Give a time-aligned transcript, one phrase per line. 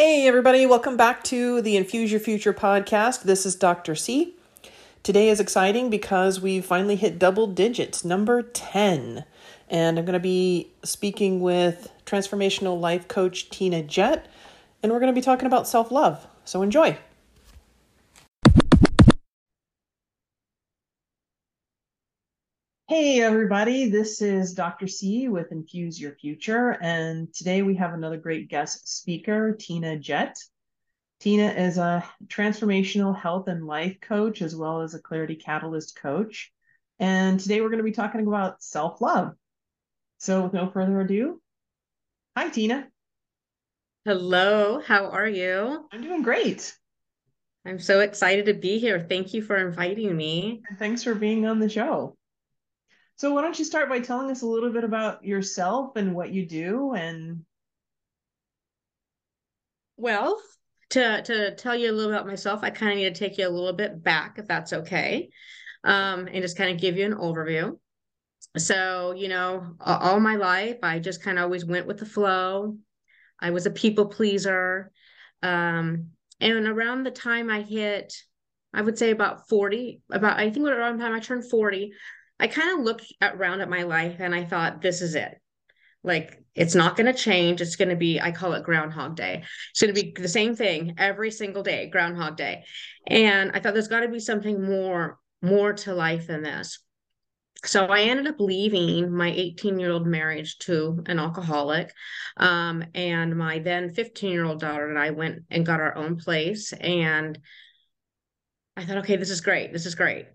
[0.00, 3.24] Hey, everybody, welcome back to the Infuse Your Future podcast.
[3.24, 3.96] This is Dr.
[3.96, 4.36] C.
[5.02, 9.24] Today is exciting because we finally hit double digits, number 10.
[9.68, 14.28] And I'm going to be speaking with transformational life coach Tina Jett,
[14.84, 16.28] and we're going to be talking about self love.
[16.44, 16.96] So enjoy.
[23.00, 24.88] Hey, everybody, this is Dr.
[24.88, 30.36] C with Infuse Your Future, and today we have another great guest speaker, Tina Jett.
[31.20, 36.52] Tina is a transformational health and life coach as well as a clarity catalyst coach.
[36.98, 39.36] And today we're going to be talking about self love.
[40.16, 41.40] So, with no further ado,
[42.36, 42.88] hi, Tina.
[44.06, 45.86] Hello, how are you?
[45.92, 46.76] I'm doing great.
[47.64, 49.06] I'm so excited to be here.
[49.08, 50.62] Thank you for inviting me.
[50.68, 52.17] And thanks for being on the show.
[53.18, 56.30] So why don't you start by telling us a little bit about yourself and what
[56.30, 57.44] you do and
[59.96, 60.40] well,
[60.90, 63.48] to to tell you a little about myself, I kind of need to take you
[63.48, 65.30] a little bit back if that's okay.
[65.82, 67.76] Um, and just kind of give you an overview.
[68.56, 72.76] So, you know, all my life I just kind of always went with the flow.
[73.40, 74.92] I was a people pleaser.
[75.42, 78.14] Um, and around the time I hit
[78.72, 81.92] I would say about 40, about I think around the time I turned 40,
[82.40, 85.40] I kind of looked around at my life and I thought, this is it.
[86.04, 87.60] Like, it's not going to change.
[87.60, 89.42] It's going to be, I call it Groundhog Day.
[89.70, 92.64] It's going to be the same thing every single day, Groundhog Day.
[93.06, 96.78] And I thought there's got to be something more, more to life than this.
[97.64, 101.92] So I ended up leaving my 18 year old marriage to an alcoholic.
[102.36, 106.16] Um, and my then 15 year old daughter and I went and got our own
[106.16, 106.72] place.
[106.72, 107.36] And
[108.76, 109.72] I thought, okay, this is great.
[109.72, 110.26] This is great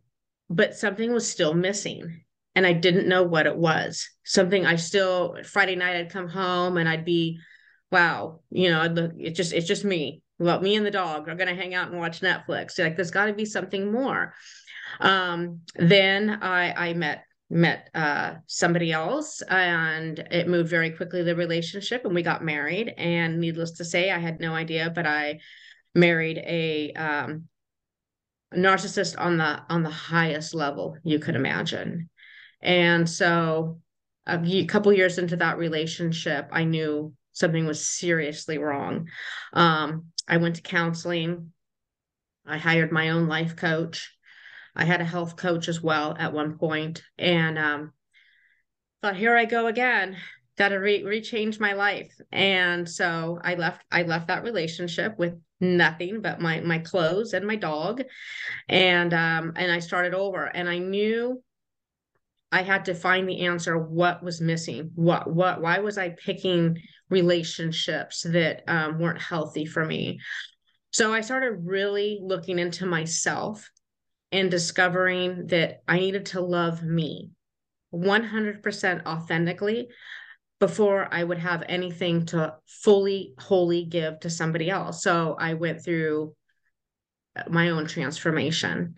[0.56, 2.22] but something was still missing
[2.56, 4.08] and I didn't know what it was.
[4.24, 7.40] Something I still Friday night I'd come home and I'd be,
[7.92, 10.22] wow, you know, I'd look, it's just it's just me.
[10.40, 12.78] Well, me and the dog are gonna hang out and watch Netflix.
[12.78, 14.34] Like there's got to be something more.
[15.00, 21.36] Um, then I I met met uh, somebody else and it moved very quickly the
[21.36, 25.40] relationship and we got married and needless to say I had no idea but I
[25.94, 27.48] married a um,
[28.56, 32.10] narcissist on the on the highest level you could imagine.
[32.62, 33.82] And so
[34.26, 39.10] a couple years into that relationship i knew something was seriously wrong.
[39.54, 41.52] Um, i went to counseling.
[42.46, 44.12] I hired my own life coach.
[44.76, 47.94] I had a health coach as well at one point and um,
[49.02, 50.18] thought here i go again.
[50.58, 52.14] Got to re- rechange my life.
[52.32, 57.46] And so i left i left that relationship with nothing but my my clothes and
[57.48, 58.04] my dog.
[58.70, 61.42] And um and i started over and i knew
[62.52, 64.92] i had to find the answer what was missing.
[64.96, 70.20] What what why was i picking relationships that um, weren't healthy for me?
[70.92, 73.70] So i started really looking into myself
[74.32, 77.30] and discovering that i needed to love me
[77.94, 79.88] 100% authentically
[80.64, 85.04] before I would have anything to fully, wholly give to somebody else.
[85.04, 86.38] So I went through
[87.50, 88.96] my own transformation,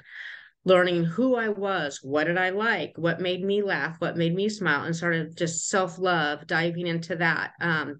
[0.63, 4.47] learning who I was, what did I like, what made me laugh, what made me
[4.47, 7.53] smile, and started just self love, diving into that.
[7.59, 7.99] Um,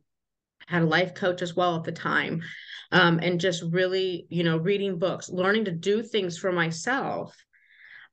[0.68, 2.44] had a life coach as well at the time,
[2.92, 7.36] um, and just really, you know, reading books, learning to do things for myself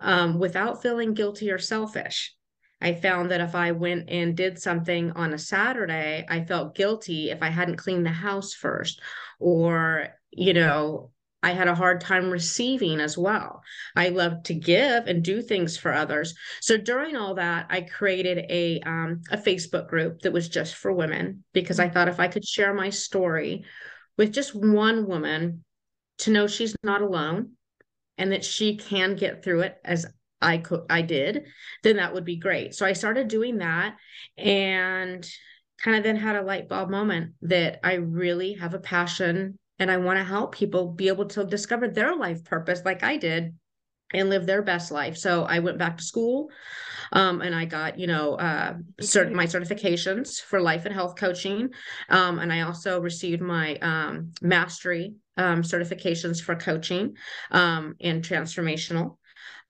[0.01, 2.35] um, without feeling guilty or selfish.
[2.83, 7.31] I found that if I went and did something on a Saturday, I felt guilty
[7.31, 9.01] if I hadn't cleaned the house first,
[9.39, 11.11] or, you know,
[11.45, 13.63] I had a hard time receiving as well.
[13.97, 16.35] I love to give and do things for others.
[16.61, 20.93] So during all that, I created a um, a Facebook group that was just for
[20.93, 23.65] women because I thought if I could share my story
[24.17, 25.65] with just one woman
[26.19, 27.53] to know she's not alone
[28.19, 30.07] and that she can get through it as
[30.43, 31.47] I could I did,
[31.83, 32.75] then that would be great.
[32.75, 33.97] So I started doing that
[34.37, 35.27] and
[35.79, 39.91] kind of then had a light bulb moment that I really have a passion and
[39.91, 43.55] I want to help people be able to discover their life purpose like I did
[44.13, 45.17] and live their best life.
[45.17, 46.51] So I went back to school
[47.13, 51.71] um, and I got, you know, uh, cert- my certifications for life and health coaching.
[52.09, 57.17] Um, and I also received my um, mastery um, certifications for coaching
[57.51, 59.17] um, and transformational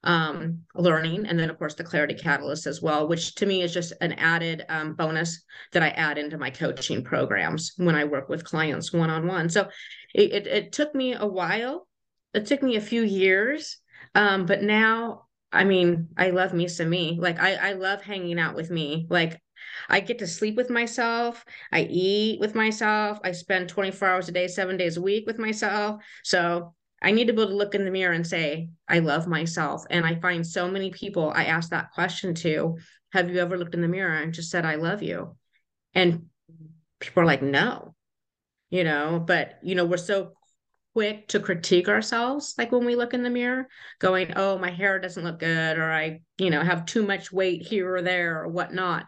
[0.05, 3.73] um, learning, and then of course the Clarity Catalyst as well, which to me is
[3.73, 8.29] just an added um, bonus that I add into my coaching programs when I work
[8.29, 9.49] with clients one on one.
[9.49, 9.69] So
[10.15, 11.87] it, it, it took me a while.
[12.35, 13.79] It took me a few years,
[14.15, 17.19] um, but now I mean, I love me some me.
[17.21, 19.07] Like I, I love hanging out with me.
[19.11, 19.39] Like
[19.89, 21.45] I get to sleep with myself.
[21.71, 23.19] I eat with myself.
[23.23, 26.03] I spend 24 hours a day, seven days a week with myself.
[26.25, 29.27] So I need to be able to look in the mirror and say, I love
[29.27, 29.85] myself.
[29.91, 32.79] And I find so many people I ask that question to,
[33.13, 35.37] have you ever looked in the mirror and just said, I love you?
[35.95, 36.27] And
[37.01, 37.95] people are like, no,
[38.71, 40.33] you know, but, you know, we're so
[40.93, 43.67] quick to critique ourselves like when we look in the mirror
[43.99, 47.63] going oh my hair doesn't look good or i you know have too much weight
[47.63, 49.07] here or there or whatnot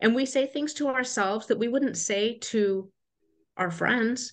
[0.00, 2.90] and we say things to ourselves that we wouldn't say to
[3.58, 4.32] our friends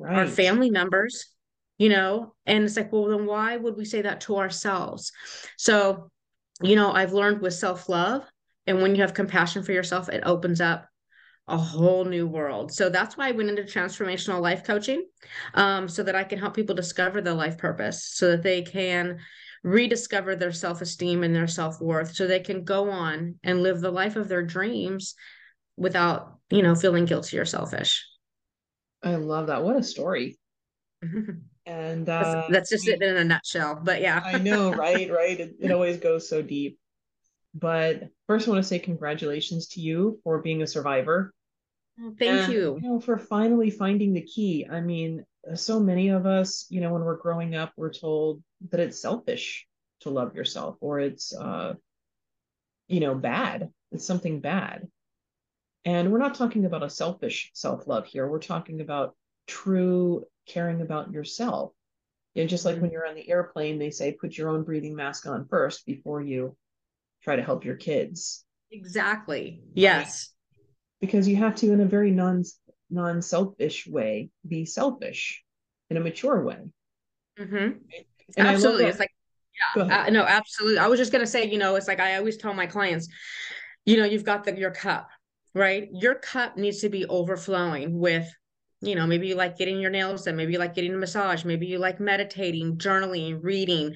[0.00, 0.18] right.
[0.18, 1.31] our family members
[1.78, 2.34] you know?
[2.46, 5.12] And it's like well then why would we say that to ourselves?
[5.56, 6.10] So
[6.62, 8.24] you know i've learned with self-love
[8.66, 10.86] and when you have compassion for yourself it opens up
[11.48, 12.70] a whole new world.
[12.72, 15.04] So that's why i went into transformational life coaching
[15.54, 19.18] um, so that i can help people discover their life purpose so that they can
[19.64, 24.16] rediscover their self-esteem and their self-worth so they can go on and live the life
[24.16, 25.14] of their dreams
[25.76, 28.06] without you know feeling guilty or selfish.
[29.02, 29.64] I love that.
[29.64, 30.38] What a story
[31.66, 34.20] and uh, that's, that's just it in a nutshell but yeah.
[34.24, 35.38] I know right right?
[35.38, 36.78] It, it always goes so deep.
[37.54, 41.32] But first i want to say congratulations to you for being a survivor.
[42.00, 42.78] Oh, thank and, you.
[42.82, 44.66] you know for finally finding the key.
[44.70, 45.24] I mean
[45.54, 49.66] so many of us you know when we're growing up we're told that it's selfish
[50.00, 51.74] to love yourself or it's uh
[52.88, 53.70] you know bad.
[53.92, 54.88] It's something bad.
[55.84, 58.26] And we're not talking about a selfish self-love here.
[58.28, 59.16] We're talking about
[59.46, 61.72] true caring about yourself.
[62.34, 62.92] You know, just like when mm-hmm.
[62.92, 66.56] you're on the airplane, they say put your own breathing mask on first before you
[67.22, 68.44] try to help your kids.
[68.70, 69.62] Exactly.
[69.74, 70.30] Yes.
[71.00, 72.44] Because you have to, in a very non
[72.90, 75.42] non selfish way, be selfish
[75.90, 76.58] in a mature way.
[77.38, 77.78] Mm-hmm.
[78.38, 78.84] Absolutely.
[78.86, 79.10] It's like,
[79.76, 80.78] yeah, uh, no, absolutely.
[80.78, 83.08] I was just gonna say, you know, it's like I always tell my clients,
[83.84, 85.10] you know, you've got the your cup,
[85.54, 85.88] right?
[85.92, 88.32] Your cup needs to be overflowing with
[88.82, 91.44] you know maybe you like getting your nails done maybe you like getting a massage
[91.44, 93.94] maybe you like meditating journaling reading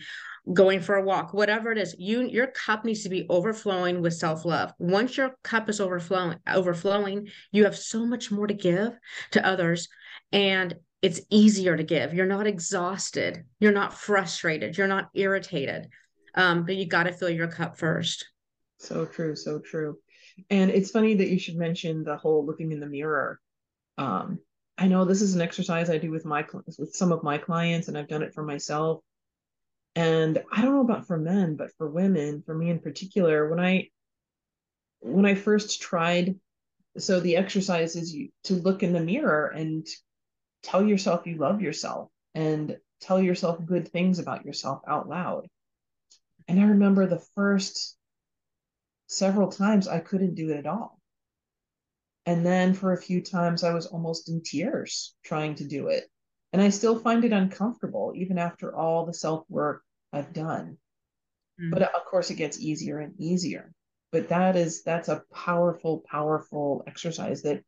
[0.54, 4.14] going for a walk whatever it is you your cup needs to be overflowing with
[4.14, 4.72] self-love.
[4.78, 8.92] Once your cup is overflowing overflowing you have so much more to give
[9.32, 9.88] to others
[10.32, 12.14] and it's easier to give.
[12.14, 13.44] You're not exhausted.
[13.60, 14.76] You're not frustrated.
[14.76, 15.88] You're not irritated.
[16.34, 18.26] Um, but you got to fill your cup first.
[18.78, 19.98] So true so true.
[20.50, 23.40] And it's funny that you should mention the whole looking in the mirror
[23.98, 24.38] um,
[24.78, 26.44] I know this is an exercise I do with my
[26.78, 29.00] with some of my clients, and I've done it for myself.
[29.94, 33.58] And I don't know about for men, but for women, for me in particular, when
[33.58, 33.88] I
[35.00, 36.38] when I first tried,
[36.98, 39.86] so the exercise is you to look in the mirror and
[40.62, 45.46] tell yourself you love yourself and tell yourself good things about yourself out loud.
[46.48, 47.96] And I remember the first
[49.06, 50.95] several times I couldn't do it at all.
[52.26, 56.04] And then for a few times, I was almost in tears trying to do it.
[56.52, 59.82] And I still find it uncomfortable, even after all the self work
[60.12, 60.78] I've done.
[61.60, 61.70] Mm-hmm.
[61.70, 63.72] But of course, it gets easier and easier.
[64.10, 67.62] But that is, that's a powerful, powerful exercise that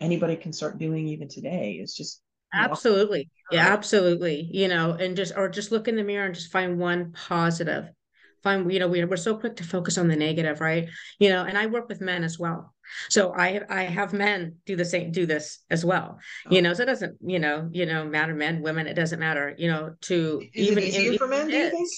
[0.00, 1.78] anybody can start doing even today.
[1.80, 2.20] It's just
[2.54, 6.52] absolutely yeah absolutely you know and just or just look in the mirror and just
[6.52, 7.88] find one positive
[8.42, 11.44] find you know we're, we're so quick to focus on the negative right you know
[11.44, 12.73] and i work with men as well
[13.08, 16.18] so i i have men do the same do this as well.
[16.46, 16.54] Oh.
[16.54, 19.54] you know so it doesn't you know you know matter men women it doesn't matter
[19.56, 21.88] you know to is even it easier in, for men do you think?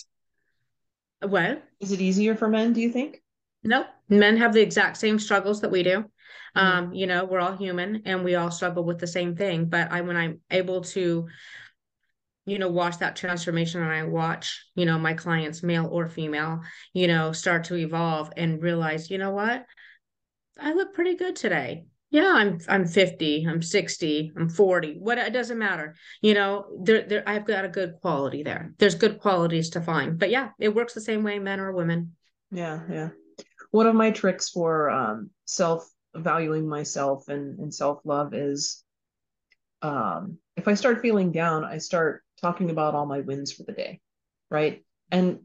[1.23, 1.64] What?
[1.81, 3.23] Is it easier for men do you think?
[3.64, 6.05] No men have the exact same struggles that we do.
[6.57, 6.59] Mm-hmm.
[6.59, 9.93] um you know we're all human and we all struggle with the same thing but
[9.93, 11.28] i when i'm able to
[12.47, 16.61] you know watch that transformation and i watch you know my clients male or female
[16.95, 19.66] you know start to evolve and realize you know what
[20.59, 21.87] i look pretty good today.
[22.11, 25.97] Yeah i'm i'm 50 i'm 60 i'm 40 what it doesn't matter.
[26.23, 28.73] You know there there i've got a good quality there.
[28.79, 30.19] There's good qualities to find.
[30.19, 32.17] But yeah it works the same way men or women.
[32.51, 33.09] Yeah yeah.
[33.71, 38.83] One of my tricks for um self valuing myself and and self love is
[39.83, 43.73] um if i start feeling down i start talking about all my wins for the
[43.73, 44.01] day,
[44.51, 44.83] right?
[45.11, 45.41] And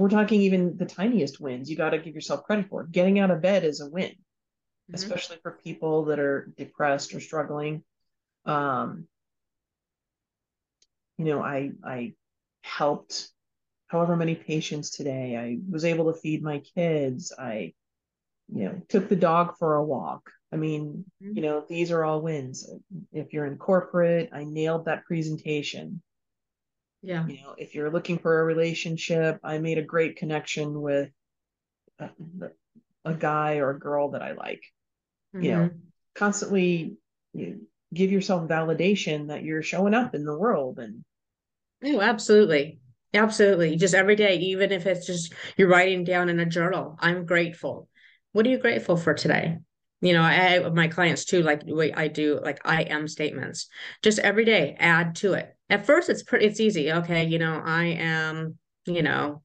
[0.00, 2.84] we're talking even the tiniest wins you got to give yourself credit for.
[2.84, 4.94] Getting out of bed is a win, mm-hmm.
[4.94, 7.82] especially for people that are depressed or struggling.
[8.46, 9.06] Um,
[11.18, 12.14] you know, I I
[12.62, 13.28] helped
[13.88, 15.36] however many patients today.
[15.36, 17.34] I was able to feed my kids.
[17.38, 17.74] I,
[18.48, 20.30] you know, took the dog for a walk.
[20.50, 21.36] I mean, mm-hmm.
[21.36, 22.72] you know, these are all wins.
[23.12, 26.00] If you're in corporate, I nailed that presentation.
[27.02, 27.26] Yeah.
[27.26, 31.10] You know, if you're looking for a relationship, I made a great connection with
[31.98, 32.52] uh, the,
[33.04, 34.62] a guy or a girl that I like.
[35.34, 35.44] Mm-hmm.
[35.44, 35.78] You know, mm-hmm.
[36.14, 36.96] constantly
[37.32, 37.56] you know,
[37.94, 41.04] give yourself validation that you're showing up in the world and
[41.82, 42.80] Oh, absolutely.
[43.14, 43.76] Absolutely.
[43.76, 47.88] Just every day, even if it's just you're writing down in a journal, I'm grateful.
[48.32, 49.58] What are you grateful for today?
[50.00, 53.66] You know, I my clients too, like the I do, like I am statements.
[54.02, 55.54] Just every day, add to it.
[55.70, 56.92] At first, it's pretty, it's easy.
[56.92, 59.42] Okay, you know, I am, you know,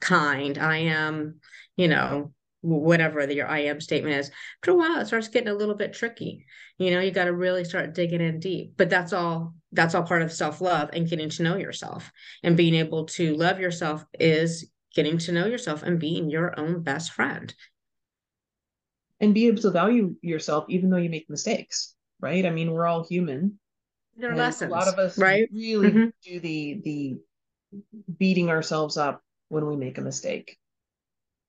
[0.00, 0.58] kind.
[0.58, 1.40] I am,
[1.76, 4.30] you know, whatever the, your I am statement is.
[4.58, 6.44] After a while, it starts getting a little bit tricky.
[6.78, 8.74] You know, you got to really start digging in deep.
[8.76, 9.54] But that's all.
[9.72, 12.10] That's all part of self love and getting to know yourself.
[12.42, 16.82] And being able to love yourself is getting to know yourself and being your own
[16.82, 17.54] best friend.
[19.20, 22.44] And be able to value yourself even though you make mistakes, right?
[22.44, 23.58] I mean, we're all human.
[24.20, 24.70] Lessons.
[24.70, 25.48] A lot of us right?
[25.52, 26.06] really mm-hmm.
[26.22, 27.18] do the the
[28.18, 30.58] beating ourselves up when we make a mistake.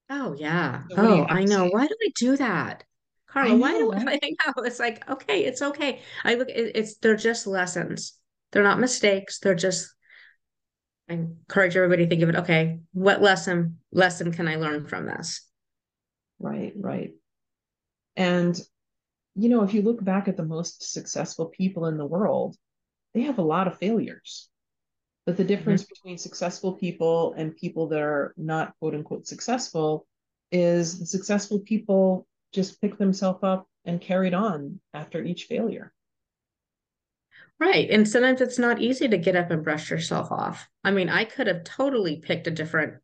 [0.09, 0.83] Oh yeah.
[0.89, 1.67] So oh, I know.
[1.67, 2.83] Why do I do that?
[3.27, 4.63] Carla, why do I, I know?
[4.65, 6.01] It's like, okay, it's okay.
[6.23, 8.13] I look it, it's they're just lessons.
[8.51, 9.39] They're not mistakes.
[9.39, 9.89] They're just
[11.09, 15.05] I encourage everybody to think of it, okay, what lesson lesson can I learn from
[15.05, 15.41] this?
[16.39, 17.11] Right, right.
[18.15, 18.59] And
[19.35, 22.55] you know, if you look back at the most successful people in the world,
[23.13, 24.49] they have a lot of failures.
[25.25, 25.93] But the difference mm-hmm.
[25.93, 30.07] between successful people and people that are not quote unquote successful
[30.51, 35.93] is the successful people just pick themselves up and carried on after each failure.
[37.59, 37.89] Right.
[37.91, 40.67] And sometimes it's not easy to get up and brush yourself off.
[40.83, 42.95] I mean, I could have totally picked a different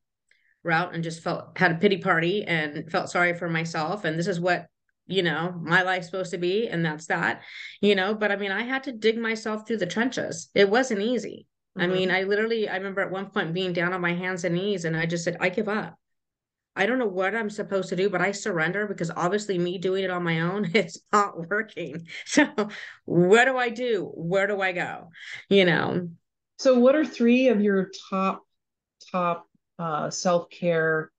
[0.63, 4.03] route and just felt had a pity party and felt sorry for myself.
[4.03, 4.65] And this is what,
[5.07, 6.67] you know, my life's supposed to be.
[6.67, 7.41] And that's that,
[7.81, 8.13] you know.
[8.13, 10.49] But I mean, I had to dig myself through the trenches.
[10.53, 11.47] It wasn't easy.
[11.77, 11.91] Mm-hmm.
[11.91, 14.55] I mean, I literally, I remember at one point being down on my hands and
[14.55, 15.97] knees and I just said, I give up.
[16.75, 20.03] I don't know what I'm supposed to do, but I surrender because obviously me doing
[20.03, 22.07] it on my own is not working.
[22.25, 22.45] So
[23.05, 24.11] what do I do?
[24.13, 25.09] Where do I go?
[25.49, 26.09] You know.
[26.59, 28.43] So what are three of your top
[29.11, 29.47] top
[29.79, 31.11] uh, self-care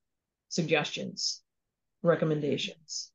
[0.48, 1.42] suggestions,
[2.02, 3.10] recommendations?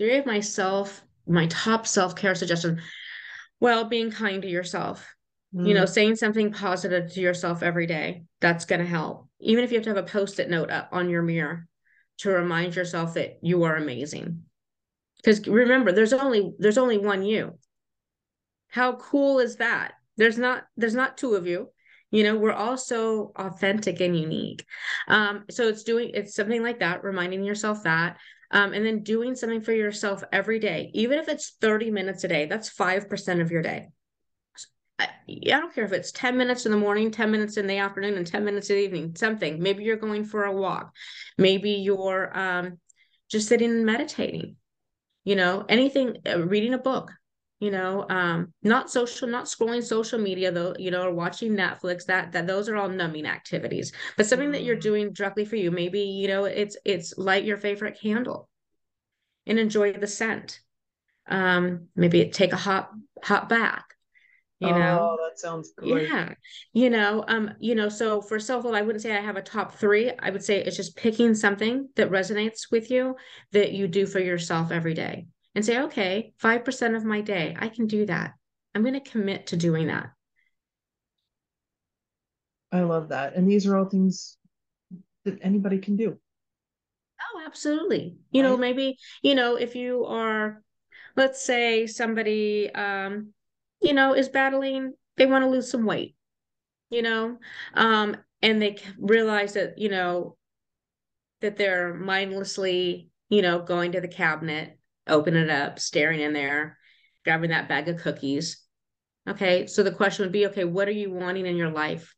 [0.00, 2.80] Three of myself, my top self-care suggestions.
[3.60, 5.06] Well, being kind to yourself
[5.54, 5.68] Mm.
[5.68, 5.88] You know, mm.
[5.88, 9.28] saying something positive to yourself every day, that's going to help.
[9.40, 11.66] Even if you have to have a post it note up on your mirror
[12.18, 14.44] to remind yourself that you are amazing.
[15.16, 17.58] Because remember, there's only there's only one you.
[18.68, 19.92] How cool is that?
[20.16, 21.70] There's not there's not two of you.
[22.12, 24.64] You know, we're all so authentic and unique.
[25.08, 28.18] Um, so it's doing it's something like that, reminding yourself that.
[28.52, 32.28] Um, and then doing something for yourself every day, even if it's 30 minutes a
[32.28, 33.88] day, that's 5% of your day.
[34.98, 37.78] I, I don't care if it's 10 minutes in the morning, 10 minutes in the
[37.78, 39.62] afternoon, and 10 minutes in the evening, something.
[39.62, 40.92] Maybe you're going for a walk.
[41.38, 42.78] Maybe you're um,
[43.30, 44.56] just sitting and meditating,
[45.24, 47.12] you know, anything, uh, reading a book,
[47.60, 52.06] you know, um, not social, not scrolling social media though, you know, or watching Netflix,
[52.06, 54.82] that, that those are all numbing activities, but something that you're mm.
[54.82, 55.70] doing directly for you.
[55.70, 58.48] Maybe, you know, it's, it's light your favorite candle
[59.46, 60.60] and enjoy the scent.
[61.28, 62.90] Um, maybe take a hot,
[63.22, 63.84] hot bath
[64.60, 66.34] you know oh, that sounds great yeah
[66.74, 69.74] you know um you know so for self-love i wouldn't say i have a top
[69.74, 73.16] three i would say it's just picking something that resonates with you
[73.52, 77.68] that you do for yourself every day and say okay 5% of my day i
[77.68, 78.34] can do that.
[78.74, 80.10] I'm going to commit to doing that.
[82.70, 83.34] I love that.
[83.34, 84.38] And these are all things
[85.24, 86.16] that anybody can do.
[87.20, 88.16] Oh absolutely.
[88.30, 88.48] You right?
[88.48, 90.62] know maybe you know if you are
[91.16, 93.32] let's say somebody um
[93.80, 96.14] you know, is battling, they want to lose some weight,
[96.90, 97.38] you know,
[97.74, 100.36] um, and they realize that, you know,
[101.40, 104.78] that they're mindlessly, you know, going to the cabinet,
[105.10, 106.78] open it up, staring in there,
[107.24, 108.62] grabbing that bag of cookies.
[109.28, 109.66] Okay.
[109.66, 112.14] So the question would be, okay, what are you wanting in your life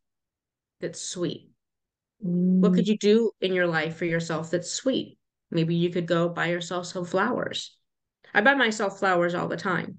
[0.80, 1.50] that's sweet?
[2.24, 2.60] Mm.
[2.60, 5.18] What could you do in your life for yourself that's sweet?
[5.50, 7.76] Maybe you could go buy yourself some flowers.
[8.32, 9.98] I buy myself flowers all the time.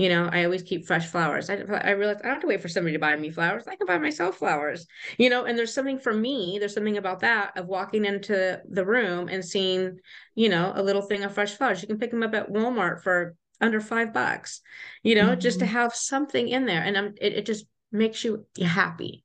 [0.00, 1.50] You know, I always keep fresh flowers.
[1.50, 3.64] I, I realize I don't have to wait for somebody to buy me flowers.
[3.68, 4.86] I can buy myself flowers,
[5.18, 8.86] you know, and there's something for me, there's something about that of walking into the
[8.86, 9.98] room and seeing,
[10.34, 11.82] you know, a little thing of fresh flowers.
[11.82, 14.62] You can pick them up at Walmart for under five bucks,
[15.02, 15.40] you know, mm-hmm.
[15.40, 15.74] just to mm-hmm.
[15.74, 16.82] have something in there.
[16.82, 19.22] And I'm, it, it just makes you happy.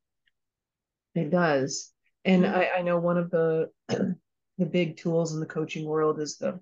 [1.14, 1.94] It does.
[2.26, 2.54] And mm-hmm.
[2.54, 6.60] I, I know one of the, the big tools in the coaching world is the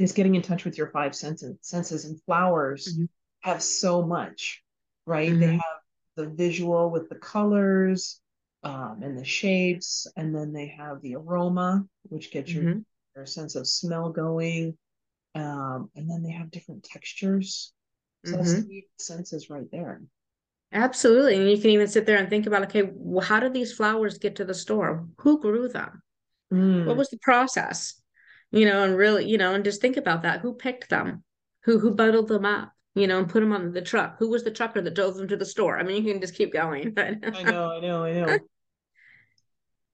[0.00, 3.04] is getting in touch with your five senses senses and flowers mm-hmm.
[3.40, 4.62] have so much
[5.06, 5.40] right mm-hmm.
[5.40, 5.80] they have
[6.16, 8.20] the visual with the colors
[8.62, 12.80] um, and the shapes and then they have the aroma which gets your, mm-hmm.
[13.16, 14.76] or a sense of smell going.
[15.34, 17.72] Um, and then they have different textures.
[18.24, 18.38] So mm-hmm.
[18.38, 20.02] that's three senses right there.
[20.72, 21.36] Absolutely.
[21.36, 24.18] And you can even sit there and think about, okay, well, how did these flowers
[24.18, 25.06] get to the store?
[25.18, 26.02] Who grew them?
[26.52, 26.86] Mm.
[26.86, 27.99] What was the process?
[28.52, 30.40] You know, and really, you know, and just think about that.
[30.40, 31.22] Who picked them?
[31.64, 32.72] Who who bundled them up?
[32.94, 34.16] You know, and put them on the truck.
[34.18, 35.78] Who was the trucker that drove them to the store?
[35.78, 36.92] I mean, you can just keep going.
[36.98, 38.38] I know, I know, I know.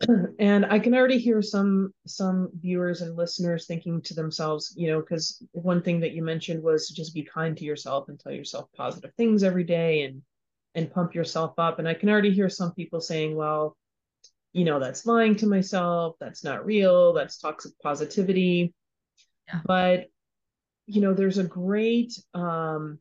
[0.38, 5.00] and i can already hear some some viewers and listeners thinking to themselves you know
[5.00, 8.68] because one thing that you mentioned was just be kind to yourself and tell yourself
[8.76, 10.20] positive things every day and
[10.74, 13.74] and pump yourself up and i can already hear some people saying well
[14.56, 18.72] you know that's lying to myself that's not real that's toxic positivity
[19.48, 19.60] yeah.
[19.66, 20.06] but
[20.86, 22.98] you know there's a great um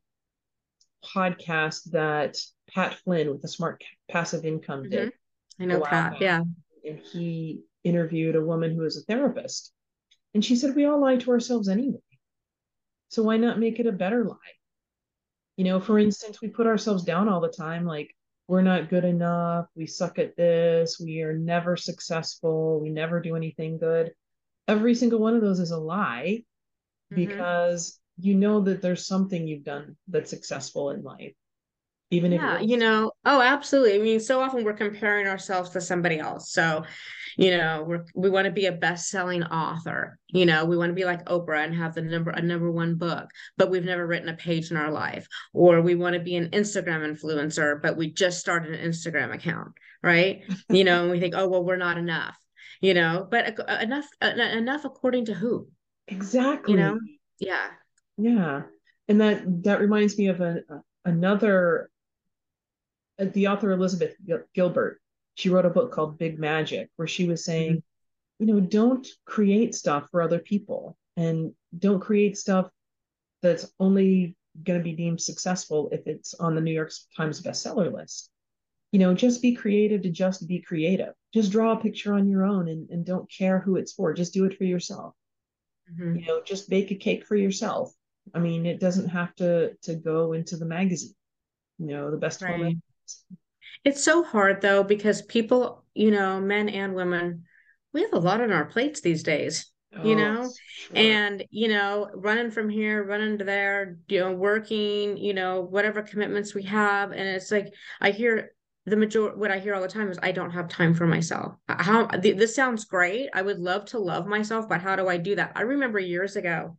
[1.16, 2.36] podcast that
[2.74, 4.92] pat flynn with the smart passive income mm-hmm.
[4.92, 5.14] did
[5.60, 6.42] i know pat yeah
[6.86, 9.72] and he interviewed a woman who is a therapist.
[10.34, 12.00] And she said, We all lie to ourselves anyway.
[13.10, 14.36] So why not make it a better lie?
[15.56, 18.14] You know, for instance, we put ourselves down all the time, like,
[18.48, 23.36] we're not good enough, we suck at this, we are never successful, we never do
[23.36, 24.12] anything good.
[24.68, 26.44] Every single one of those is a lie
[27.12, 27.16] mm-hmm.
[27.16, 31.34] because you know that there's something you've done that's successful in life
[32.12, 35.82] even yeah, if you know oh absolutely i mean so often we're comparing ourselves to
[35.82, 36.84] somebody else so
[37.38, 40.18] you know we're, we want to be a best-selling author.
[40.28, 42.96] You know we want to be like oprah and have the number a number one
[42.96, 45.28] book but we've never written a page in our life.
[45.54, 49.74] Or we want to be an instagram influencer but we just started an instagram account
[50.04, 50.44] right?
[50.70, 52.38] You know and we think oh well we're not enough
[52.82, 53.28] you know?
[53.30, 55.68] But enough enough according to who?
[56.08, 56.74] Exactly.
[56.74, 57.00] you know?
[57.40, 57.68] Yeah.
[58.18, 58.64] Yeah.
[59.08, 60.62] And that that reminds me of a,
[61.04, 61.90] another
[63.20, 64.16] uh, the author Elizabeth
[64.54, 65.00] Gilbert,
[65.36, 68.46] she wrote a book called Big Magic, where she was saying, mm-hmm.
[68.48, 72.70] you know, don't create stuff for other people and don't create stuff
[73.42, 77.94] that's only going to be deemed successful if it's on the New York Times bestseller
[77.94, 78.30] list.
[78.92, 81.14] You know, just be creative to just be creative.
[81.34, 84.14] Just draw a picture on your own and, and don't care who it's for.
[84.14, 85.14] Just do it for yourself.
[85.92, 86.20] Mm-hmm.
[86.20, 87.94] You know, just bake a cake for yourself.
[88.34, 91.14] I mean, it doesn't have to to go into the magazine.
[91.78, 92.58] You know, the best right.
[92.58, 92.82] woman
[93.86, 97.44] it's so hard though, because people, you know, men and women,
[97.94, 100.98] we have a lot on our plates these days, oh, you know, sure.
[100.98, 106.02] and, you know, running from here, running to there, you know, working, you know, whatever
[106.02, 107.12] commitments we have.
[107.12, 108.52] And it's like, I hear
[108.88, 111.56] the major what I hear all the time is, I don't have time for myself.
[111.70, 113.30] Uh, how this sounds great.
[113.34, 115.54] I would love to love myself, but how do I do that?
[115.56, 116.78] I remember years ago,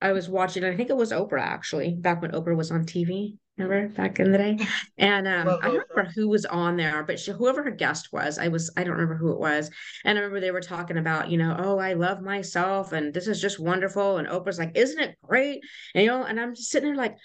[0.00, 3.38] I was watching, I think it was Oprah actually, back when Oprah was on TV.
[3.56, 4.58] Remember back in the day?
[4.98, 8.36] And um, I don't remember who was on there, but she, whoever her guest was,
[8.36, 9.70] I was, I don't remember who it was.
[10.04, 13.28] And I remember they were talking about, you know, oh, I love myself and this
[13.28, 14.18] is just wonderful.
[14.18, 15.62] And Oprah's like, isn't it great?
[15.94, 17.16] And, you know, and I'm just sitting there like,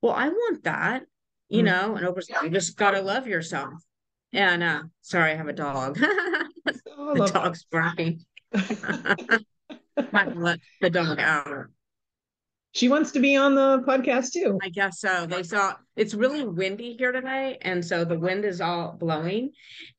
[0.00, 1.02] well, I want that,
[1.50, 3.74] you mm know, and Oprah's like, you just got to love yourself.
[4.32, 5.98] And uh, sorry, I have a dog.
[6.98, 8.24] oh, the dog's barking.
[10.12, 11.66] Might let the dog out
[12.76, 14.58] she wants to be on the podcast too.
[14.62, 15.24] I guess so.
[15.24, 19.52] They saw it's really windy here today, and so the wind is all blowing,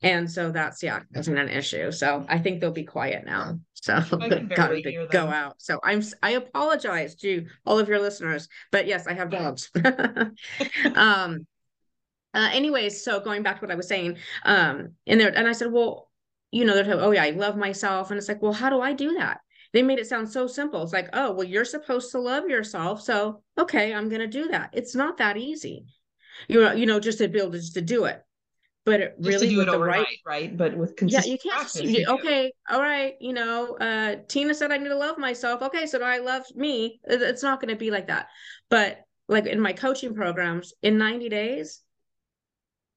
[0.03, 1.91] and so that's yeah, isn't an issue.
[1.91, 3.59] So I think they'll be quiet now.
[3.73, 3.99] So
[4.55, 5.55] got to go out.
[5.57, 9.71] So I'm I apologize to all of your listeners, but yes, I have dogs.
[10.95, 11.47] um.
[12.33, 15.53] Uh, anyways, so going back to what I was saying, um, in there, and I
[15.53, 16.11] said, well,
[16.51, 18.93] you know, they're oh yeah, I love myself, and it's like, well, how do I
[18.93, 19.39] do that?
[19.73, 20.83] They made it sound so simple.
[20.83, 23.01] It's like, oh, well, you're supposed to love yourself.
[23.01, 24.71] So, okay, I'm going to do that.
[24.73, 25.85] It's not that easy.
[26.47, 28.21] You know, you know, just to be able to, just to do it.
[28.85, 30.55] But it really with the right, right?
[30.55, 31.69] But with consistent yeah, you can't.
[31.69, 33.15] Practice, you, okay, all right.
[33.19, 35.61] You know, uh, Tina said I need to love myself.
[35.61, 37.01] Okay, so I love me.
[37.03, 38.27] It's not going to be like that.
[38.69, 41.81] But like in my coaching programs, in 90 days,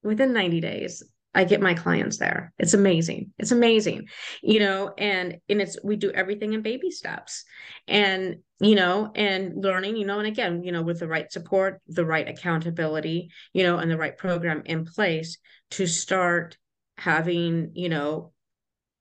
[0.01, 1.03] within 90 days,
[1.33, 2.53] I get my clients there.
[2.59, 3.31] It's amazing.
[3.37, 4.07] It's amazing.
[4.41, 7.45] You know, and and it's we do everything in baby steps.
[7.87, 11.81] And you know, and learning, you know, and again, you know, with the right support,
[11.87, 15.37] the right accountability, you know, and the right program in place
[15.71, 16.57] to start
[16.97, 18.33] having, you know,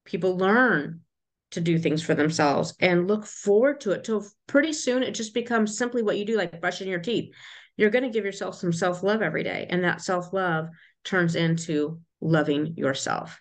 [0.05, 1.01] people learn
[1.51, 5.35] to do things for themselves and look forward to it till pretty soon it just
[5.35, 7.35] becomes simply what you do like brushing your teeth
[7.77, 10.69] you're going to give yourself some self-love every day and that self-love
[11.05, 13.41] turns into loving yourself.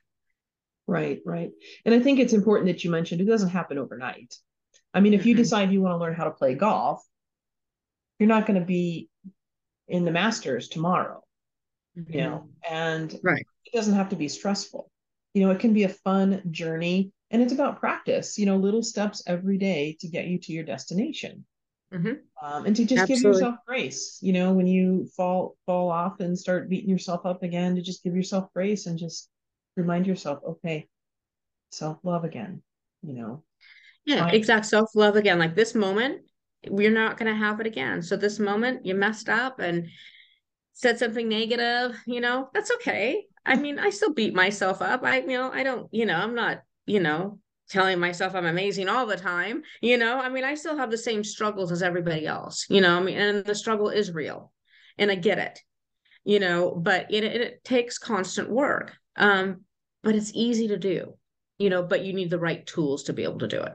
[0.88, 1.52] Right, right.
[1.86, 4.36] And I think it's important that you mentioned it doesn't happen overnight.
[4.94, 5.44] I mean, if you mm-hmm.
[5.44, 7.04] decide you want to learn how to play golf,
[8.18, 9.10] you're not going to be
[9.88, 11.24] in the Masters tomorrow,
[11.98, 12.12] mm-hmm.
[12.12, 13.46] you know, and right.
[13.66, 14.90] it doesn't have to be stressful.
[15.34, 18.84] You know, it can be a fun journey and it's about practice, you know, little
[18.84, 21.46] steps every day to get you to your destination.
[21.94, 22.46] Mm-hmm.
[22.46, 23.24] Um, and to just Absolutely.
[23.24, 27.42] give yourself grace, you know, when you fall fall off and start beating yourself up
[27.44, 29.30] again, to just give yourself grace and just
[29.76, 30.88] remind yourself, okay,
[31.72, 32.62] self love again,
[33.02, 33.44] you know.
[34.06, 34.36] Yeah, Fine.
[34.36, 35.40] exact self love again.
[35.40, 36.22] Like this moment,
[36.68, 38.02] we're not going to have it again.
[38.02, 39.88] So this moment, you messed up and
[40.74, 43.26] said something negative, you know, that's okay.
[43.46, 45.04] I mean, I still beat myself up.
[45.04, 48.90] I, you know, I don't, you know, I'm not, you know, telling myself I'm amazing
[48.90, 49.62] all the time.
[49.82, 52.98] You know, I mean, I still have the same struggles as everybody else, you know,
[52.98, 54.52] I mean, and the struggle is real
[54.98, 55.60] and I get it,
[56.24, 58.96] you know, but it, it takes constant work.
[59.16, 59.62] Um,
[60.04, 61.16] but it's easy to do,
[61.58, 63.74] you know, but you need the right tools to be able to do it.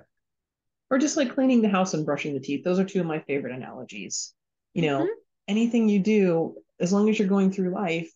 [0.91, 2.65] Or just like cleaning the house and brushing the teeth.
[2.65, 4.33] Those are two of my favorite analogies.
[4.75, 5.19] You know, mm-hmm.
[5.49, 8.11] anything you do, as long as you're going through life,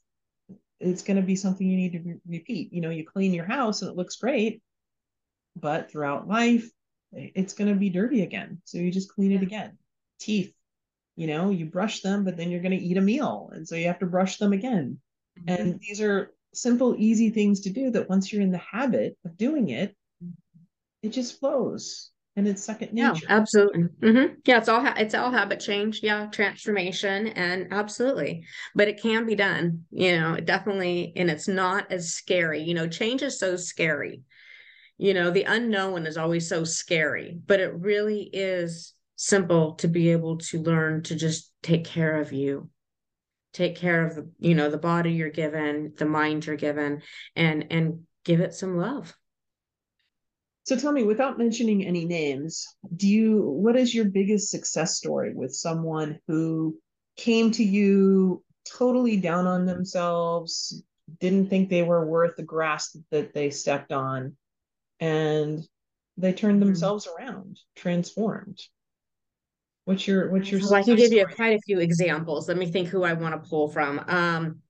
[0.81, 2.73] it's going to be something you need to re- repeat.
[2.73, 4.63] You know, you clean your house and it looks great,
[5.57, 6.69] but throughout life,
[7.13, 8.61] it's going to be dirty again.
[8.65, 9.79] So you just clean it again.
[10.21, 10.53] Teeth,
[11.17, 13.51] you know, you brush them, but then you're going to eat a meal.
[13.53, 14.99] And so you have to brush them again.
[15.41, 15.63] Mm-hmm.
[15.63, 19.37] And these are simple, easy things to do that once you're in the habit of
[19.37, 19.97] doing it,
[21.03, 23.27] it just flows and it's second nature.
[23.29, 23.83] Yeah, absolutely.
[24.01, 24.35] Mm-hmm.
[24.45, 26.01] Yeah, it's all ha- it's all habit change.
[26.05, 28.45] Yeah, transformation, and absolutely.
[28.77, 29.85] But it can be done.
[29.91, 32.63] You know, definitely, and it's not as scary.
[32.63, 34.23] You know, change is so scary.
[34.99, 40.11] You know, the unknown is always so scary, but it really is simple to be
[40.11, 42.69] able to learn to just take care of you.
[43.53, 47.03] Take care of the you know the body you're given the mind you're given
[47.35, 49.17] and and give it some love.
[50.65, 55.33] So tell me, without mentioning any names, do you what is your biggest success story
[55.35, 56.79] with someone who
[57.17, 60.83] came to you totally down on themselves,
[61.21, 64.37] didn't think they were worth the grass that they stepped on,
[65.01, 65.67] and
[66.17, 66.69] they turned mm-hmm.
[66.69, 68.59] themselves around, transformed?
[69.85, 70.61] What's your what's your?
[70.61, 71.21] Well, I can give story?
[71.21, 72.49] you quite a few examples.
[72.49, 73.99] Let me think who I want to pull from.
[74.07, 74.61] Um,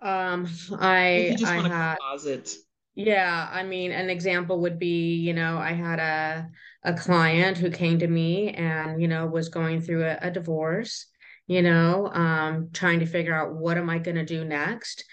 [0.00, 2.54] um, I I had, closet
[2.96, 6.48] yeah, I mean, an example would be, you know, I had a
[6.82, 11.06] a client who came to me and, you know, was going through a, a divorce,
[11.46, 15.04] you know, um, trying to figure out what am I going to do next.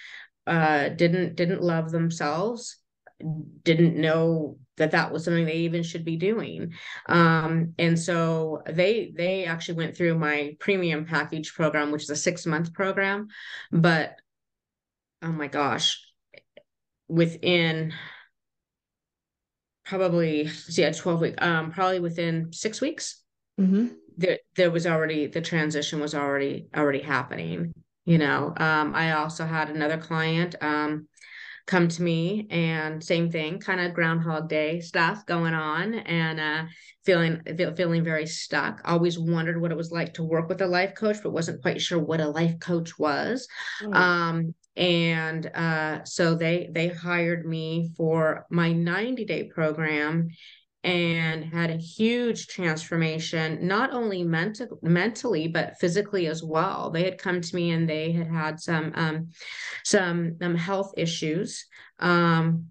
[0.46, 2.78] Uh, didn't didn't love themselves,
[3.64, 6.74] didn't know that that was something they even should be doing.
[7.08, 12.16] Um, and so they they actually went through my premium package program, which is a
[12.16, 13.28] six month program,
[13.72, 14.18] but
[15.22, 16.02] oh my gosh
[17.08, 17.94] within
[19.86, 23.22] probably yeah 12 week um probably within six weeks
[23.60, 23.88] mm-hmm.
[24.18, 27.74] there there was already the transition was already already happening
[28.06, 31.08] you know um i also had another client um
[31.66, 36.64] come to me and same thing kind of groundhog day stuff going on and uh
[37.06, 37.42] feeling
[37.78, 41.18] feeling very stuck always wondered what it was like to work with a life coach
[41.24, 43.48] but wasn't quite sure what a life coach was
[43.82, 43.96] mm.
[43.96, 50.30] um and uh, so they they hired me for my 90 day program
[50.84, 56.90] and had a huge transformation not only mental mentally but physically as well.
[56.90, 59.30] They had come to me and they had had some um,
[59.84, 61.66] some um, health issues.
[62.00, 62.68] Um,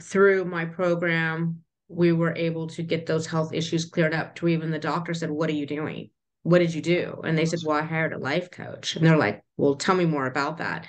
[0.00, 4.72] through my program we were able to get those health issues cleared up to even
[4.72, 6.10] the doctor said what are you doing?
[6.42, 7.20] What did you do?
[7.24, 8.96] And they said well i hired a life coach.
[8.96, 10.86] And they're like well tell me more about that.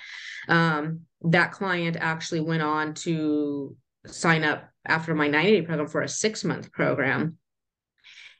[0.48, 3.76] Um, that client actually went on to
[4.08, 7.38] sign up after my 90 day program for a six month program.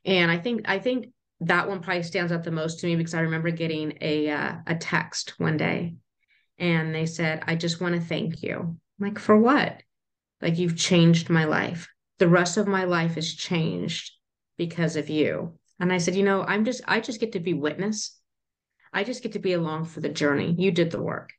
[0.06, 1.08] And I think, I think
[1.42, 4.56] that one probably stands out the most to me because I remember getting a, uh,
[4.66, 5.96] a text one day
[6.58, 8.56] and they said, I just want to thank you.
[8.56, 9.82] I'm like, for what?
[10.42, 11.88] Like, you've changed my life.
[12.20, 14.12] The rest of my life is changed
[14.58, 15.58] because of you.
[15.80, 18.18] And I said, you know, I'm just, I just get to be witness.
[18.94, 20.56] I just get to be along for the journey.
[20.58, 21.32] You did the work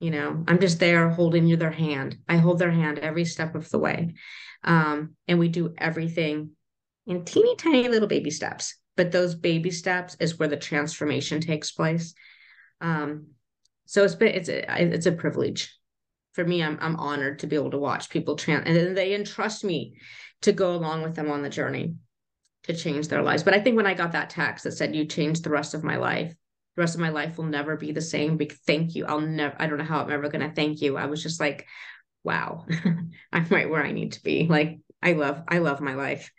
[0.00, 2.16] you know i'm just there holding their hand.
[2.28, 4.14] I hold their hand every step of the way.
[4.64, 6.50] Um, and we do everything
[7.06, 11.70] in teeny tiny little baby steps but those baby steps is where the transformation takes
[11.70, 12.14] place.
[12.80, 13.28] Um,
[13.86, 15.74] so it's been it's a it's a privilege.
[16.32, 19.12] For me i'm i'm honored to be able to watch people trans and then they
[19.14, 19.96] entrust me
[20.42, 21.96] to go along with them on the journey
[22.64, 23.42] to change their lives.
[23.42, 25.82] But i think when i got that text that said you changed the rest of
[25.82, 26.32] my life
[26.78, 28.36] the rest of my life will never be the same.
[28.36, 29.04] Big thank you.
[29.04, 30.96] I'll never, I don't know how I'm ever going to thank you.
[30.96, 31.66] I was just like,
[32.22, 32.66] wow,
[33.32, 34.46] I'm right where I need to be.
[34.46, 36.30] Like, I love, I love my life.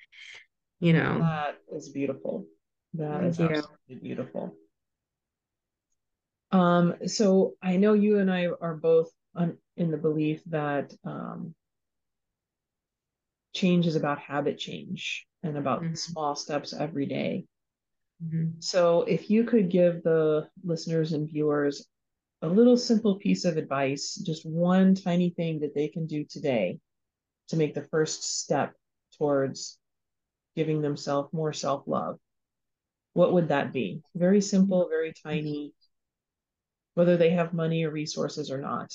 [0.80, 2.45] You know, that is beautiful.
[2.93, 4.56] That is absolutely beautiful.
[6.54, 11.54] Um, so I know you and I are both on, in the belief that um,
[13.54, 15.95] change is about habit change and about mm-hmm.
[15.95, 17.43] small steps every day.
[18.23, 18.60] Mm-hmm.
[18.60, 21.88] So, if you could give the listeners and viewers
[22.41, 26.79] a little simple piece of advice, just one tiny thing that they can do today
[27.49, 28.73] to make the first step
[29.17, 29.77] towards
[30.55, 32.19] giving themselves more self love,
[33.13, 34.01] what would that be?
[34.15, 35.73] Very simple, very tiny,
[36.93, 38.93] whether they have money or resources or not.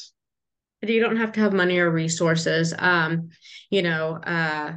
[0.83, 2.75] You don't have to have money or resources.
[2.79, 3.31] Um,
[3.71, 4.75] you know, uh,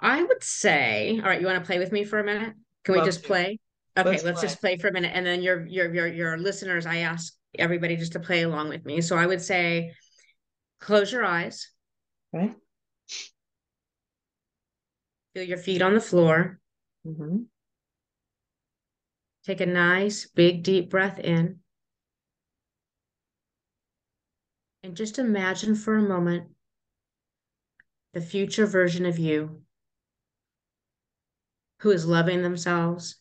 [0.00, 2.54] I would say, all right, you want to play with me for a minute?
[2.86, 3.26] Can Love we just to.
[3.26, 3.58] play?
[3.98, 5.10] Okay, let's, let's just play for a minute.
[5.12, 8.84] And then your your your your listeners, I ask everybody just to play along with
[8.86, 9.00] me.
[9.00, 9.92] So I would say
[10.78, 11.68] close your eyes.
[12.32, 12.52] Okay.
[15.34, 16.60] Feel your feet on the floor.
[17.04, 17.38] Mm-hmm.
[19.44, 21.58] Take a nice, big, deep breath in.
[24.84, 26.50] And just imagine for a moment
[28.14, 29.62] the future version of you
[31.78, 33.16] who is loving themselves,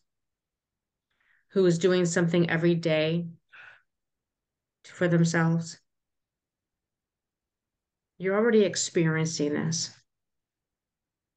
[1.50, 3.28] who is doing something every day
[4.84, 5.80] for themselves.
[8.18, 9.92] You're already experiencing this.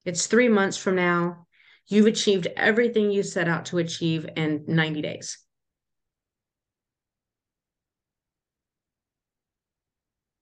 [0.05, 1.47] It's three months from now.
[1.89, 5.39] You've achieved everything you set out to achieve in 90 days.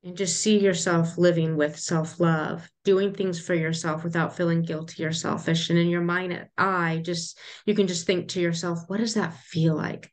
[0.06, 5.04] And just see yourself living with self love, doing things for yourself without feeling guilty
[5.04, 5.68] or selfish.
[5.68, 9.34] And in your mind, I just, you can just think to yourself, what does that
[9.34, 10.12] feel like?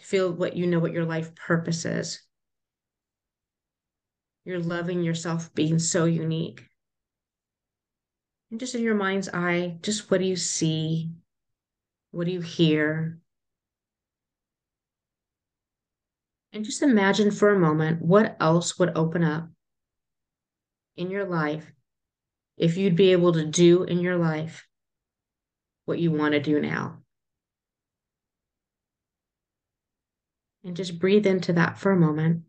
[0.00, 2.20] Feel what you know what your life purpose is.
[4.44, 6.62] You're loving yourself being so unique.
[8.50, 11.12] And just in your mind's eye, just what do you see?
[12.10, 13.20] What do you hear?
[16.52, 19.48] And just imagine for a moment what else would open up
[20.96, 21.70] in your life
[22.56, 24.66] if you'd be able to do in your life
[25.84, 26.98] what you want to do now.
[30.64, 32.42] And just breathe into that for a moment.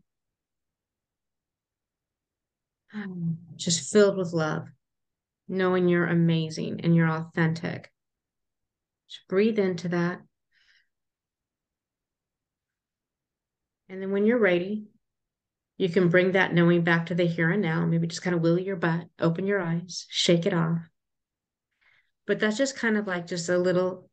[3.58, 4.68] Just filled with love
[5.48, 7.92] knowing you're amazing and you're authentic.
[9.10, 10.22] Just breathe into that.
[13.90, 14.86] And then when you're ready,
[15.78, 17.86] you can bring that knowing back to the here and now.
[17.86, 20.80] Maybe just kind of wiggle your butt, open your eyes, shake it off.
[22.26, 24.10] But that's just kind of like just a little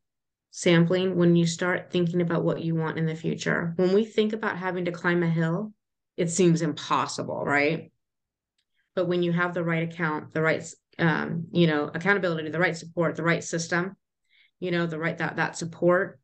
[0.51, 3.73] sampling when you start thinking about what you want in the future.
[3.75, 5.73] When we think about having to climb a hill,
[6.15, 7.91] it seems impossible, right?
[8.95, 10.63] But when you have the right account, the right
[10.97, 13.95] um, you know, accountability, the right support, the right system,
[14.59, 16.19] you know, the right that that support,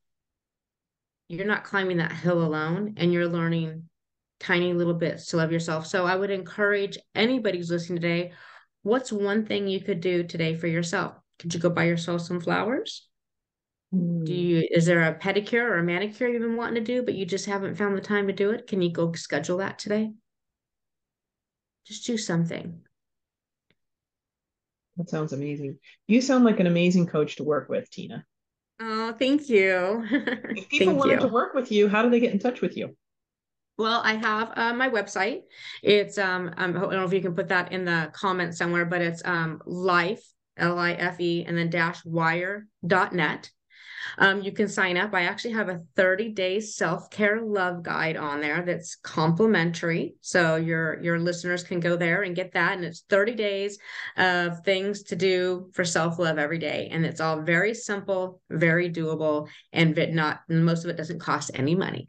[1.31, 3.83] you're not climbing that hill alone and you're learning
[4.39, 5.87] tiny little bits to love yourself.
[5.87, 8.33] So I would encourage anybody who's listening today,
[8.83, 11.15] what's one thing you could do today for yourself?
[11.39, 13.07] Could you go buy yourself some flowers?
[13.93, 14.25] Mm.
[14.25, 17.13] Do you is there a pedicure or a manicure you've been wanting to do, but
[17.13, 18.67] you just haven't found the time to do it?
[18.67, 20.11] Can you go schedule that today?
[21.85, 22.81] Just do something.
[24.97, 25.79] That sounds amazing.
[26.07, 28.25] You sound like an amazing coach to work with, Tina.
[28.83, 30.07] Oh, thank you.
[30.11, 31.27] if people wanted you.
[31.27, 32.95] to work with you, how do they get in touch with you?
[33.77, 35.41] Well, I have uh, my website.
[35.83, 39.01] It's um, I don't know if you can put that in the comments somewhere, but
[39.01, 40.23] it's um, life
[40.57, 43.49] L I F E and then dash wire dot net.
[44.17, 45.13] Um, you can sign up.
[45.13, 50.15] I actually have a 30 day self care love guide on there that's complimentary.
[50.21, 52.73] So your your listeners can go there and get that.
[52.73, 53.77] And it's 30 days
[54.17, 56.89] of things to do for self love every day.
[56.91, 61.75] And it's all very simple, very doable, and not most of it doesn't cost any
[61.75, 62.07] money.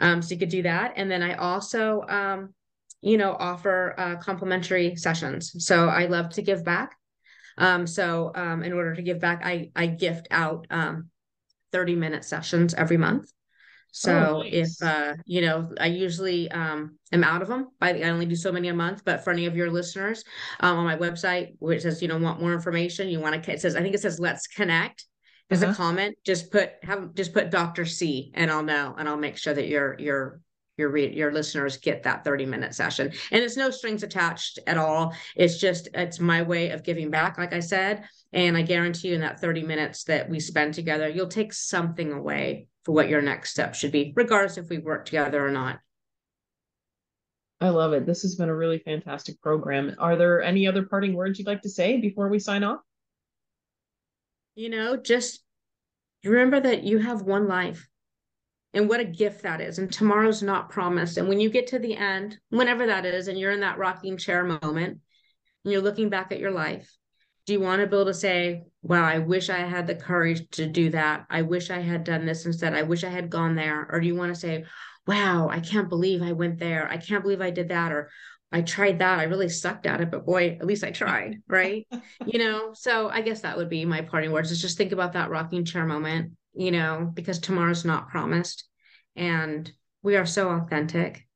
[0.00, 0.92] Um, so you could do that.
[0.96, 2.54] And then I also um,
[3.00, 5.64] you know, offer uh, complimentary sessions.
[5.64, 6.96] So I love to give back.
[7.56, 11.10] Um, so um, in order to give back, I I gift out um,
[11.72, 13.32] 30 minute sessions every month.
[13.90, 14.52] So oh, nice.
[14.52, 17.68] if uh, you know, I usually um am out of them.
[17.80, 19.02] I, I only do so many a month.
[19.04, 20.24] But for any of your listeners,
[20.60, 23.60] um, on my website, which says you know want more information, you want to it
[23.60, 25.06] says I think it says let's connect.
[25.50, 25.72] As uh-huh.
[25.72, 27.86] a comment, just put have just put Dr.
[27.86, 30.42] C, and I'll know, and I'll make sure that your your
[30.76, 34.78] your re- your listeners get that 30 minute session and it's no strings attached at
[34.78, 39.08] all it's just it's my way of giving back like i said and I guarantee
[39.08, 43.08] you in that 30 minutes that we spend together, you'll take something away for what
[43.08, 45.78] your next step should be, regardless if we work together or not.
[47.60, 48.06] I love it.
[48.06, 49.94] This has been a really fantastic program.
[49.98, 52.80] Are there any other parting words you'd like to say before we sign off?
[54.54, 55.42] You know, just
[56.22, 57.88] remember that you have one life
[58.74, 59.78] and what a gift that is.
[59.78, 61.16] And tomorrow's not promised.
[61.16, 64.18] And when you get to the end, whenever that is, and you're in that rocking
[64.18, 65.00] chair moment,
[65.64, 66.94] and you're looking back at your life,
[67.48, 70.46] do you want to be able to say, wow, I wish I had the courage
[70.50, 71.24] to do that.
[71.30, 72.74] I wish I had done this instead.
[72.74, 73.88] I wish I had gone there.
[73.90, 74.66] Or do you want to say,
[75.06, 76.86] wow, I can't believe I went there.
[76.86, 77.90] I can't believe I did that.
[77.90, 78.10] Or
[78.52, 79.18] I tried that.
[79.18, 81.40] I really sucked at it, but boy, at least I tried.
[81.48, 81.86] Right.
[82.26, 85.14] you know, so I guess that would be my parting words is just think about
[85.14, 88.68] that rocking chair moment, you know, because tomorrow's not promised.
[89.16, 91.26] And we are so authentic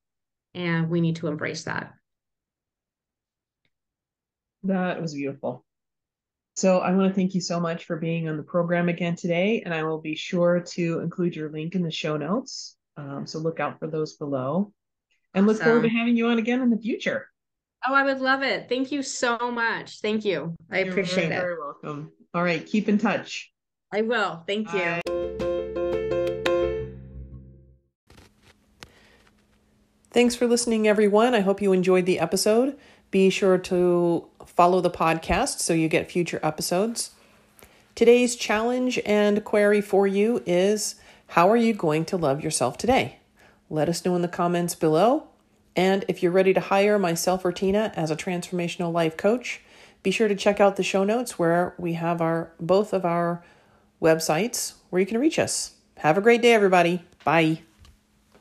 [0.52, 1.94] and we need to embrace that.
[4.64, 5.64] That was beautiful.
[6.54, 9.62] So I want to thank you so much for being on the program again today,
[9.64, 12.76] and I will be sure to include your link in the show notes.
[12.96, 14.72] Um, so look out for those below,
[15.32, 17.28] and look forward to having you on again in the future.
[17.88, 18.68] Oh, I would love it.
[18.68, 20.00] Thank you so much.
[20.00, 20.54] Thank you.
[20.70, 20.84] I appreciate it.
[20.84, 21.40] You're appreciate very, it.
[21.40, 22.12] Very welcome.
[22.34, 23.50] All right, keep in touch.
[23.90, 24.44] I will.
[24.46, 25.00] Thank Bye.
[25.06, 25.12] you.
[30.10, 31.34] Thanks for listening, everyone.
[31.34, 32.78] I hope you enjoyed the episode.
[33.12, 37.10] Be sure to follow the podcast so you get future episodes.
[37.94, 40.94] Today's challenge and query for you is
[41.28, 43.18] How are you going to love yourself today?
[43.68, 45.28] Let us know in the comments below.
[45.76, 49.60] And if you're ready to hire myself or Tina as a transformational life coach,
[50.02, 53.44] be sure to check out the show notes where we have our both of our
[54.00, 55.74] websites where you can reach us.
[55.98, 57.02] Have a great day, everybody.
[57.24, 57.60] Bye.